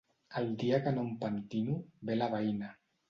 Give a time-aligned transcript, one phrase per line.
[0.39, 1.77] El dia que no em pentino,
[2.11, 2.73] ve la veïna.